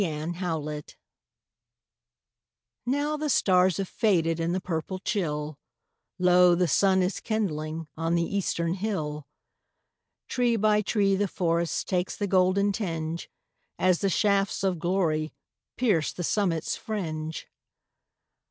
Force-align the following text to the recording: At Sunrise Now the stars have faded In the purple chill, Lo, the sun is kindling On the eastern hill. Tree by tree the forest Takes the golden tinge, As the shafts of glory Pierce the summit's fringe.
At 0.03 0.35
Sunrise 0.37 0.83
Now 2.87 3.17
the 3.17 3.29
stars 3.29 3.77
have 3.77 3.87
faded 3.87 4.39
In 4.39 4.51
the 4.51 4.59
purple 4.59 4.97
chill, 4.97 5.59
Lo, 6.17 6.55
the 6.55 6.67
sun 6.67 7.03
is 7.03 7.19
kindling 7.19 7.87
On 7.95 8.15
the 8.15 8.23
eastern 8.23 8.73
hill. 8.73 9.27
Tree 10.27 10.55
by 10.55 10.81
tree 10.81 11.15
the 11.15 11.27
forest 11.27 11.87
Takes 11.87 12.17
the 12.17 12.25
golden 12.25 12.71
tinge, 12.71 13.29
As 13.77 13.99
the 13.99 14.09
shafts 14.09 14.63
of 14.63 14.79
glory 14.79 15.33
Pierce 15.77 16.11
the 16.11 16.23
summit's 16.23 16.75
fringe. 16.75 17.47